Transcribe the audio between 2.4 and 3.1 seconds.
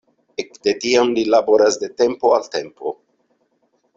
tempo.